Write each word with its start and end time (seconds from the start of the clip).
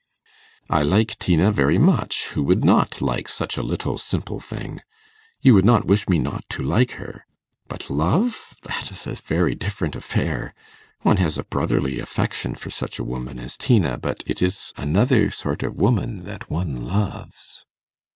'I 0.67 0.81
like 0.81 1.19
Tina 1.19 1.51
very 1.51 1.77
much; 1.77 2.29
who 2.29 2.41
would 2.41 2.65
not 2.65 3.01
like 3.03 3.29
such 3.29 3.55
a 3.55 3.61
little 3.61 3.99
simple 3.99 4.39
thing? 4.39 4.81
You 5.41 5.53
would 5.53 5.63
not 5.63 5.85
wish 5.85 6.09
me 6.09 6.17
not 6.17 6.43
to 6.57 6.63
like 6.63 6.93
her? 6.93 7.23
But 7.67 7.87
love 7.87 8.55
that 8.63 8.89
is 8.89 9.05
a 9.05 9.13
very 9.13 9.53
different 9.53 9.95
affair. 9.95 10.55
One 11.03 11.17
has 11.17 11.37
a 11.37 11.43
brotherly 11.43 11.99
affection 11.99 12.55
for 12.55 12.71
such 12.71 12.97
a 12.97 13.03
woman 13.03 13.37
as 13.37 13.55
Tina; 13.55 13.99
but 13.99 14.23
it 14.25 14.41
is 14.41 14.73
another 14.75 15.29
sort 15.29 15.61
of 15.61 15.77
woman 15.77 16.23
that 16.23 16.49
one 16.49 16.83
loves. 16.87 17.63